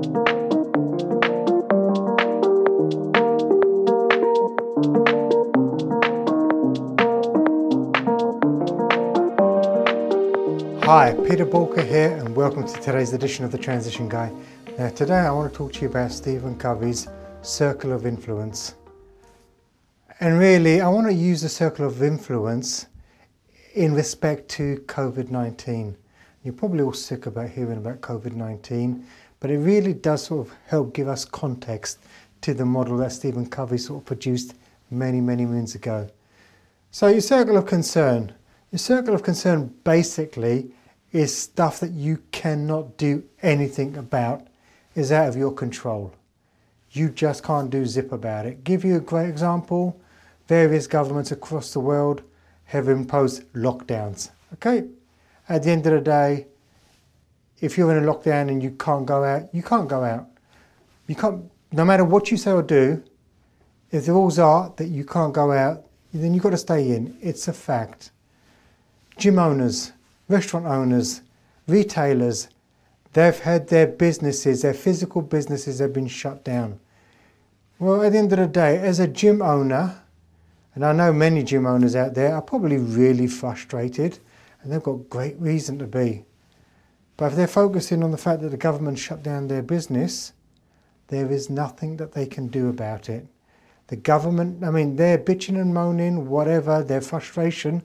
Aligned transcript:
Hi, 0.00 0.06
Peter 11.28 11.44
Boolkah 11.44 11.86
here, 11.86 12.16
and 12.16 12.34
welcome 12.34 12.66
to 12.66 12.80
today's 12.80 13.12
edition 13.12 13.44
of 13.44 13.52
the 13.52 13.58
Transition 13.58 14.08
Guy. 14.08 14.32
Now, 14.78 14.88
today 14.88 15.18
I 15.18 15.30
want 15.32 15.52
to 15.52 15.58
talk 15.58 15.74
to 15.74 15.82
you 15.82 15.88
about 15.88 16.12
Stephen 16.12 16.56
Covey's 16.56 17.06
Circle 17.42 17.92
of 17.92 18.06
Influence. 18.06 18.76
And 20.20 20.38
really, 20.38 20.80
I 20.80 20.88
want 20.88 21.08
to 21.08 21.12
use 21.12 21.42
the 21.42 21.50
circle 21.50 21.86
of 21.86 22.02
influence 22.02 22.86
in 23.74 23.92
respect 23.92 24.48
to 24.52 24.76
COVID 24.86 25.30
19. 25.30 25.94
You're 26.42 26.54
probably 26.54 26.80
all 26.84 26.94
sick 26.94 27.26
about 27.26 27.50
hearing 27.50 27.76
about 27.76 28.00
COVID 28.00 28.32
19, 28.32 29.04
but 29.40 29.50
it 29.50 29.58
really 29.58 29.92
does 29.94 30.26
sort 30.26 30.46
of 30.46 30.54
help 30.66 30.94
give 30.94 31.08
us 31.08 31.24
context 31.24 31.98
to 32.42 32.54
the 32.54 32.64
model 32.64 32.98
that 32.98 33.12
Stephen 33.12 33.46
Covey 33.46 33.78
sort 33.78 34.02
of 34.02 34.06
produced 34.06 34.54
many, 34.90 35.20
many 35.20 35.44
moons 35.44 35.74
ago. 35.74 36.08
So, 36.90 37.08
your 37.08 37.20
circle 37.20 37.56
of 37.56 37.66
concern. 37.66 38.32
Your 38.70 38.78
circle 38.78 39.14
of 39.14 39.22
concern 39.22 39.74
basically 39.84 40.70
is 41.12 41.36
stuff 41.36 41.80
that 41.80 41.90
you 41.90 42.22
cannot 42.30 42.96
do 42.96 43.24
anything 43.42 43.96
about, 43.96 44.46
is 44.94 45.10
out 45.10 45.28
of 45.28 45.36
your 45.36 45.52
control. 45.52 46.14
You 46.92 47.08
just 47.08 47.42
can't 47.42 47.70
do 47.70 47.84
zip 47.84 48.12
about 48.12 48.46
it. 48.46 48.62
Give 48.64 48.84
you 48.84 48.96
a 48.96 49.00
great 49.00 49.28
example 49.28 50.00
various 50.50 50.88
governments 50.88 51.30
across 51.30 51.72
the 51.72 51.78
world 51.78 52.22
have 52.64 52.88
imposed 52.88 53.44
lockdowns. 53.52 54.30
Okay? 54.54 54.88
At 55.48 55.62
the 55.62 55.70
end 55.70 55.86
of 55.86 55.92
the 55.92 56.00
day, 56.00 56.46
if 57.60 57.76
you're 57.76 57.94
in 57.96 58.02
a 58.02 58.06
lockdown 58.12 58.48
and 58.48 58.62
you 58.62 58.70
can't 58.72 59.06
go 59.06 59.24
out, 59.24 59.54
you 59.54 59.62
can't 59.62 59.88
go 59.88 60.02
out. 60.02 60.26
You 61.06 61.14
can't, 61.14 61.50
no 61.72 61.84
matter 61.84 62.04
what 62.04 62.30
you 62.30 62.36
say 62.36 62.52
or 62.52 62.62
do, 62.62 63.02
if 63.90 64.06
the 64.06 64.12
rules 64.12 64.38
are 64.38 64.72
that 64.76 64.86
you 64.86 65.04
can't 65.04 65.32
go 65.32 65.52
out, 65.52 65.84
then 66.12 66.34
you've 66.34 66.42
got 66.42 66.50
to 66.50 66.56
stay 66.56 66.90
in. 66.90 67.16
It's 67.20 67.48
a 67.48 67.52
fact. 67.52 68.10
Gym 69.16 69.38
owners, 69.38 69.92
restaurant 70.28 70.66
owners, 70.66 71.22
retailers, 71.66 72.48
they've 73.12 73.38
had 73.38 73.68
their 73.68 73.86
businesses, 73.86 74.62
their 74.62 74.74
physical 74.74 75.22
businesses 75.22 75.78
have 75.80 75.92
been 75.92 76.08
shut 76.08 76.44
down. 76.44 76.80
Well, 77.78 78.02
at 78.02 78.12
the 78.12 78.18
end 78.18 78.32
of 78.32 78.38
the 78.38 78.46
day, 78.46 78.78
as 78.78 79.00
a 79.00 79.08
gym 79.08 79.42
owner, 79.42 80.02
and 80.74 80.84
I 80.84 80.92
know 80.92 81.12
many 81.12 81.42
gym 81.42 81.66
owners 81.66 81.96
out 81.96 82.14
there 82.14 82.34
are 82.34 82.42
probably 82.42 82.76
really 82.76 83.26
frustrated 83.26 84.18
and 84.62 84.72
they've 84.72 84.82
got 84.82 85.08
great 85.08 85.38
reason 85.38 85.78
to 85.78 85.86
be. 85.86 86.24
But 87.20 87.32
if 87.32 87.36
they're 87.36 87.46
focusing 87.46 88.02
on 88.02 88.12
the 88.12 88.16
fact 88.16 88.40
that 88.40 88.48
the 88.48 88.56
government 88.56 88.98
shut 88.98 89.22
down 89.22 89.48
their 89.48 89.60
business, 89.60 90.32
there 91.08 91.30
is 91.30 91.50
nothing 91.50 91.98
that 91.98 92.12
they 92.12 92.24
can 92.24 92.46
do 92.46 92.70
about 92.70 93.10
it. 93.10 93.26
The 93.88 93.96
government, 93.96 94.64
I 94.64 94.70
mean, 94.70 94.96
they're 94.96 95.18
bitching 95.18 95.60
and 95.60 95.74
moaning, 95.74 96.30
whatever, 96.30 96.82
their 96.82 97.02
frustration 97.02 97.82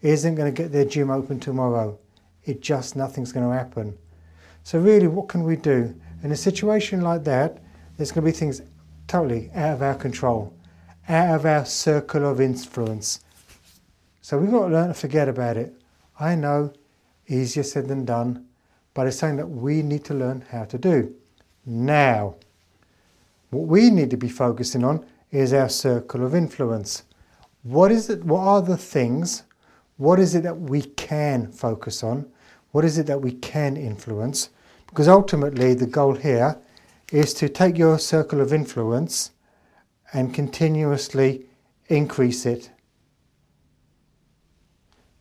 isn't 0.00 0.36
going 0.36 0.54
to 0.54 0.62
get 0.62 0.72
their 0.72 0.86
gym 0.86 1.10
open 1.10 1.38
tomorrow. 1.38 1.98
It 2.44 2.62
just, 2.62 2.96
nothing's 2.96 3.30
going 3.30 3.46
to 3.46 3.54
happen. 3.54 3.98
So, 4.62 4.78
really, 4.78 5.06
what 5.06 5.28
can 5.28 5.42
we 5.42 5.56
do? 5.56 5.94
In 6.22 6.32
a 6.32 6.36
situation 6.36 7.02
like 7.02 7.24
that, 7.24 7.58
there's 7.98 8.10
going 8.10 8.24
to 8.24 8.32
be 8.32 8.38
things 8.38 8.62
totally 9.06 9.50
out 9.54 9.74
of 9.74 9.82
our 9.82 9.96
control 9.96 10.54
out 11.08 11.34
of 11.34 11.46
our 11.46 11.64
circle 11.64 12.26
of 12.26 12.40
influence. 12.40 13.20
So 14.20 14.38
we've 14.38 14.50
got 14.50 14.68
to 14.68 14.72
learn 14.72 14.88
to 14.88 14.94
forget 14.94 15.28
about 15.28 15.56
it. 15.56 15.74
I 16.20 16.34
know, 16.34 16.72
easier 17.26 17.62
said 17.62 17.88
than 17.88 18.04
done, 18.04 18.46
but 18.98 19.06
it's 19.06 19.18
something 19.18 19.36
that 19.36 19.46
we 19.46 19.80
need 19.80 20.04
to 20.04 20.12
learn 20.12 20.44
how 20.50 20.64
to 20.64 20.76
do. 20.76 21.14
Now, 21.64 22.34
what 23.50 23.68
we 23.68 23.90
need 23.90 24.10
to 24.10 24.16
be 24.16 24.28
focusing 24.28 24.82
on 24.82 25.06
is 25.30 25.52
our 25.52 25.68
circle 25.68 26.26
of 26.26 26.34
influence. 26.34 27.04
What 27.62 27.92
is 27.92 28.10
it? 28.10 28.24
What 28.24 28.40
are 28.40 28.60
the 28.60 28.76
things? 28.76 29.44
What 29.98 30.18
is 30.18 30.34
it 30.34 30.42
that 30.42 30.58
we 30.58 30.82
can 30.82 31.52
focus 31.52 32.02
on? 32.02 32.28
What 32.72 32.84
is 32.84 32.98
it 32.98 33.06
that 33.06 33.22
we 33.22 33.34
can 33.34 33.76
influence? 33.76 34.50
Because 34.88 35.06
ultimately, 35.06 35.74
the 35.74 35.86
goal 35.86 36.16
here 36.16 36.58
is 37.12 37.32
to 37.34 37.48
take 37.48 37.78
your 37.78 38.00
circle 38.00 38.40
of 38.40 38.52
influence 38.52 39.30
and 40.12 40.34
continuously 40.34 41.46
increase 41.86 42.44
it. 42.44 42.72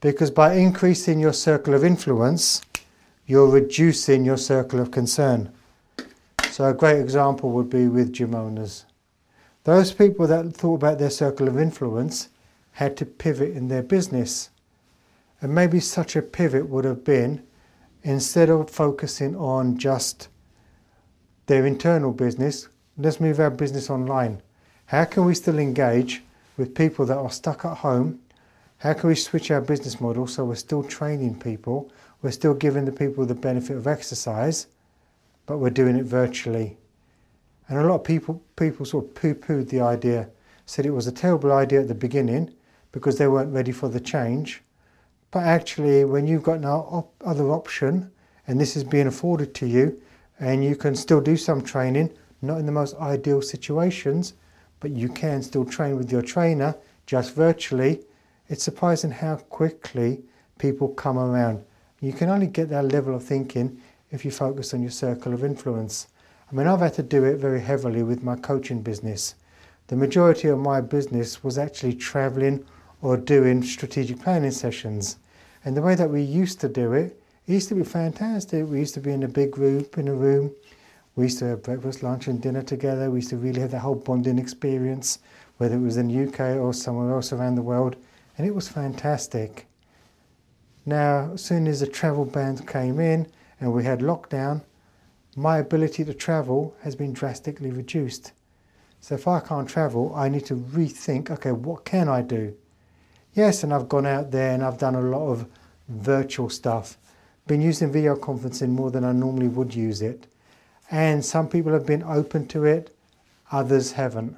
Because 0.01 0.31
by 0.31 0.55
increasing 0.55 1.19
your 1.19 1.33
circle 1.33 1.75
of 1.75 1.83
influence, 1.83 2.63
you're 3.27 3.49
reducing 3.49 4.23
your 4.23 4.37
circle 4.37 4.79
of 4.79 4.89
concern. 4.89 5.51
So, 6.49 6.65
a 6.65 6.73
great 6.73 6.99
example 6.99 7.51
would 7.51 7.69
be 7.69 7.87
with 7.87 8.13
gym 8.13 8.33
owners. 8.33 8.85
Those 9.65 9.91
people 9.91 10.25
that 10.27 10.53
thought 10.53 10.75
about 10.75 10.97
their 10.97 11.09
circle 11.09 11.47
of 11.49 11.59
influence 11.59 12.29
had 12.71 12.95
to 12.97 13.05
pivot 13.05 13.55
in 13.55 13.67
their 13.67 13.83
business. 13.83 14.49
And 15.41 15.53
maybe 15.53 15.81
such 15.81 16.15
a 16.15 16.21
pivot 16.21 16.69
would 16.69 16.85
have 16.85 17.03
been 17.03 17.43
instead 18.01 18.49
of 18.49 18.69
focusing 18.69 19.35
on 19.35 19.77
just 19.77 20.29
their 21.47 21.65
internal 21.65 22.13
business, 22.13 22.69
let's 22.97 23.19
move 23.19 23.39
our 23.39 23.49
business 23.49 23.89
online. 23.89 24.41
How 24.85 25.03
can 25.03 25.25
we 25.25 25.35
still 25.35 25.59
engage 25.59 26.23
with 26.55 26.73
people 26.73 27.05
that 27.05 27.17
are 27.17 27.29
stuck 27.29 27.65
at 27.65 27.77
home? 27.77 28.19
How 28.77 28.93
can 28.93 29.09
we 29.09 29.15
switch 29.15 29.51
our 29.51 29.61
business 29.61 29.99
model 29.99 30.27
so 30.27 30.45
we're 30.45 30.55
still 30.55 30.83
training 30.83 31.39
people, 31.39 31.91
we're 32.21 32.31
still 32.31 32.53
giving 32.53 32.85
the 32.85 32.91
people 32.91 33.25
the 33.25 33.35
benefit 33.35 33.77
of 33.77 33.87
exercise, 33.87 34.67
but 35.45 35.57
we're 35.57 35.69
doing 35.69 35.95
it 35.95 36.05
virtually? 36.05 36.77
And 37.67 37.77
a 37.77 37.83
lot 37.83 37.95
of 37.95 38.03
people, 38.03 38.41
people 38.55 38.85
sort 38.85 39.05
of 39.05 39.15
poo 39.15 39.35
pooed 39.35 39.69
the 39.69 39.81
idea, 39.81 40.29
said 40.65 40.85
it 40.85 40.91
was 40.91 41.07
a 41.07 41.11
terrible 41.11 41.51
idea 41.51 41.81
at 41.81 41.87
the 41.87 41.95
beginning 41.95 42.53
because 42.91 43.17
they 43.17 43.27
weren't 43.27 43.53
ready 43.53 43.71
for 43.71 43.89
the 43.89 43.99
change. 43.99 44.63
But 45.31 45.43
actually, 45.43 46.05
when 46.05 46.25
you've 46.27 46.43
got 46.43 46.61
no 46.61 46.87
op- 46.89 47.13
other 47.25 47.49
option, 47.51 48.11
and 48.47 48.59
this 48.59 48.75
is 48.77 48.83
being 48.83 49.07
afforded 49.07 49.53
to 49.55 49.67
you, 49.67 50.01
and 50.39 50.63
you 50.63 50.75
can 50.75 50.95
still 50.95 51.19
do 51.19 51.35
some 51.35 51.61
training, 51.61 52.11
not 52.41 52.59
in 52.59 52.65
the 52.65 52.71
most 52.71 52.95
ideal 52.95 53.41
situations, 53.41 54.33
but 54.79 54.91
you 54.91 55.09
can 55.09 55.41
still 55.41 55.65
train 55.65 55.97
with 55.97 56.11
your 56.11 56.21
trainer 56.21 56.75
just 57.05 57.35
virtually. 57.35 58.05
It's 58.47 58.63
surprising 58.63 59.11
how 59.11 59.37
quickly 59.37 60.21
people 60.57 60.89
come 60.89 61.17
around. 61.17 61.63
You 61.99 62.13
can 62.13 62.29
only 62.29 62.47
get 62.47 62.69
that 62.69 62.91
level 62.91 63.15
of 63.15 63.23
thinking 63.23 63.81
if 64.11 64.23
you 64.23 64.31
focus 64.31 64.73
on 64.73 64.81
your 64.81 64.91
circle 64.91 65.33
of 65.33 65.43
influence. 65.43 66.07
I 66.51 66.55
mean, 66.55 66.67
I've 66.67 66.79
had 66.79 66.93
to 66.95 67.03
do 67.03 67.23
it 67.25 67.37
very 67.37 67.61
heavily 67.61 68.03
with 68.03 68.23
my 68.23 68.35
coaching 68.35 68.81
business. 68.81 69.35
The 69.87 69.95
majority 69.95 70.47
of 70.47 70.59
my 70.59 70.81
business 70.81 71.43
was 71.43 71.57
actually 71.57 71.95
traveling 71.95 72.65
or 73.01 73.17
doing 73.17 73.63
strategic 73.63 74.21
planning 74.21 74.51
sessions. 74.51 75.17
And 75.65 75.75
the 75.75 75.81
way 75.81 75.95
that 75.95 76.09
we 76.09 76.21
used 76.21 76.59
to 76.61 76.69
do 76.69 76.93
it, 76.93 77.19
it 77.47 77.53
used 77.53 77.69
to 77.69 77.75
be 77.75 77.83
fantastic. 77.83 78.65
We 78.67 78.79
used 78.79 78.93
to 78.95 79.01
be 79.01 79.11
in 79.11 79.23
a 79.23 79.27
big 79.27 79.51
group 79.51 79.97
in 79.97 80.07
a 80.07 80.13
room 80.13 80.53
we 81.17 81.23
used 81.23 81.39
to 81.39 81.45
have 81.45 81.63
breakfast, 81.63 82.03
lunch, 82.03 82.27
and 82.27 82.39
dinner 82.39 82.61
together. 82.61 83.09
We 83.09 83.17
used 83.17 83.31
to 83.31 83.37
really 83.37 83.59
have 83.61 83.71
the 83.71 83.79
whole 83.79 83.95
bonding 83.95 84.37
experience, 84.37 85.17
whether 85.57 85.73
it 85.75 85.81
was 85.81 85.97
in 85.97 86.07
the 86.09 86.29
UK 86.29 86.61
or 86.61 86.73
somewhere 86.73 87.11
else 87.11 87.33
around 87.33 87.55
the 87.55 87.63
world, 87.63 87.95
and 88.37 88.45
it 88.45 88.53
was 88.53 88.69
fantastic. 88.69 89.65
Now, 90.87 91.33
as 91.33 91.43
soon 91.43 91.67
as 91.67 91.81
the 91.81 91.87
travel 91.87 92.25
ban 92.25 92.57
came 92.65 92.99
in 92.99 93.27
and 93.59 93.73
we 93.73 93.83
had 93.83 93.99
lockdown, 93.99 94.63
my 95.35 95.59
ability 95.59 96.03
to 96.05 96.13
travel 96.13 96.73
has 96.81 96.95
been 96.95 97.13
drastically 97.13 97.69
reduced. 97.69 98.31
So 99.01 99.13
if 99.13 99.27
I 99.27 99.41
can't 99.41 99.69
travel, 99.69 100.15
I 100.15 100.29
need 100.29 100.45
to 100.47 100.55
rethink 100.55 101.29
okay, 101.29 101.51
what 101.51 101.85
can 101.85 102.07
I 102.07 102.21
do? 102.21 102.55
Yes, 103.33 103.63
and 103.63 103.71
I've 103.71 103.89
gone 103.89 104.05
out 104.05 104.31
there 104.31 104.53
and 104.53 104.63
I've 104.63 104.79
done 104.79 104.95
a 104.95 105.01
lot 105.01 105.27
of 105.27 105.47
virtual 105.89 106.49
stuff. 106.49 106.97
Been 107.45 107.61
using 107.61 107.91
video 107.91 108.15
conferencing 108.15 108.69
more 108.69 108.89
than 108.89 109.03
I 109.03 109.11
normally 109.11 109.49
would 109.49 109.75
use 109.75 110.01
it 110.01 110.25
and 110.89 111.23
some 111.23 111.49
people 111.49 111.73
have 111.73 111.85
been 111.85 112.03
open 112.03 112.47
to 112.47 112.63
it, 112.65 112.95
others 113.51 113.93
haven't. 113.93 114.35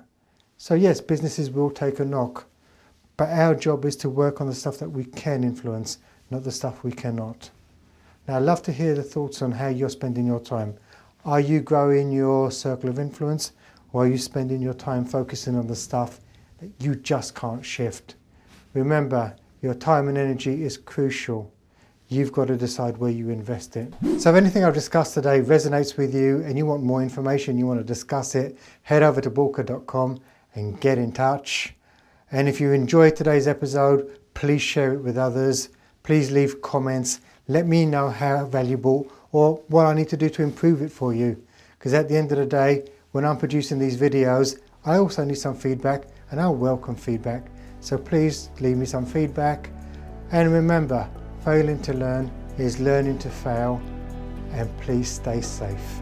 So, 0.58 0.74
yes, 0.74 1.00
businesses 1.00 1.52
will 1.52 1.70
take 1.70 2.00
a 2.00 2.06
knock, 2.06 2.48
but 3.18 3.30
our 3.30 3.56
job 3.56 3.86
is 3.86 3.96
to 3.98 4.10
work 4.10 4.42
on 4.42 4.48
the 4.48 4.56
stuff 4.56 4.78
that 4.80 4.90
we 4.90 5.06
can 5.06 5.44
influence, 5.44 6.00
not 6.30 6.44
the 6.44 6.52
stuff 6.52 6.84
we 6.84 6.92
cannot. 6.92 7.50
Now, 8.28 8.38
I'd 8.38 8.44
love 8.44 8.62
to 8.64 8.72
hear 8.72 8.96
the 8.96 9.04
thoughts 9.04 9.42
on 9.42 9.52
how 9.52 9.68
you're 9.68 9.90
spending 9.90 10.26
your 10.26 10.40
time. 10.40 10.76
Are 11.26 11.40
you 11.40 11.60
growing 11.60 12.12
your 12.12 12.52
circle 12.52 12.90
of 12.90 13.00
influence, 13.00 13.54
or 13.92 14.04
are 14.04 14.08
you 14.08 14.18
spending 14.18 14.62
your 14.62 14.74
time 14.74 15.06
focusing 15.06 15.56
on 15.56 15.68
the 15.68 15.76
stuff 15.76 16.20
that 16.60 16.72
you 16.80 16.96
just 16.96 17.36
can't 17.36 17.66
shift? 17.66 18.16
Remember, 18.74 19.36
your 19.62 19.74
time 19.74 20.08
and 20.08 20.18
energy 20.18 20.64
is 20.64 20.78
crucial 20.78 21.52
you've 22.10 22.32
got 22.32 22.48
to 22.48 22.58
decide 22.58 22.98
where 22.98 23.12
you 23.12 23.30
invest 23.30 23.78
it. 23.78 23.94
So 24.18 24.32
if 24.32 24.36
anything 24.36 24.64
I've 24.64 24.74
discussed 24.74 25.14
today 25.14 25.42
resonates 25.42 25.96
with 25.96 26.14
you 26.14 26.42
and 26.44 26.58
you 26.58 26.66
want 26.66 26.84
more 26.84 27.02
information, 27.02 27.58
you 27.58 27.68
want 27.68 27.80
to 27.80 27.86
discuss 27.86 28.36
it, 28.36 28.58
head 28.82 29.04
over 29.04 29.22
to 29.22 29.30
boolkah.com 29.30 30.20
and 30.56 30.82
get 30.82 30.98
in 30.98 31.12
touch. 31.12 31.76
And 32.32 32.50
if 32.50 32.60
you 32.60 32.72
enjoyed 32.72 33.16
today's 33.16 33.48
episode, 33.48 34.20
please 34.34 34.62
share 34.62 34.94
it 34.94 35.00
with 35.00 35.18
others. 35.18 35.70
Please 36.04 36.32
leave 36.32 36.62
comments. 36.62 37.22
Let 37.48 37.68
me 37.68 37.86
know 37.86 38.10
how 38.10 38.46
valuable 38.46 39.12
or 39.32 39.62
what 39.68 39.86
I 39.86 39.94
need 39.94 40.10
to 40.10 40.18
do 40.18 40.30
to 40.30 40.44
improve 40.44 40.82
it 40.82 40.92
for 40.92 41.14
you. 41.14 41.42
Because 41.78 41.94
at 41.94 42.10
the 42.10 42.18
end 42.18 42.32
of 42.32 42.38
the 42.38 42.46
day, 42.46 42.90
when 43.12 43.26
I'm 43.26 43.38
producing 43.38 43.80
these 43.80 43.98
videos, 43.98 44.60
I 44.86 44.98
also 44.98 45.24
need 45.24 45.38
some 45.38 45.56
feedback 45.56 46.06
and 46.32 46.40
I 46.40 46.50
welcome 46.50 46.96
feedback. 46.96 47.48
So 47.80 47.98
please 47.98 48.50
leave 48.60 48.78
me 48.78 48.86
some 48.86 49.06
feedback. 49.06 49.70
And 50.32 50.52
remember, 50.54 51.10
failing 51.44 51.82
to 51.84 51.94
learn 51.94 52.32
is 52.58 52.80
learning 52.80 53.20
to 53.20 53.30
fail. 53.30 53.82
And 54.52 54.70
please 54.82 55.10
stay 55.10 55.42
safe. 55.42 56.02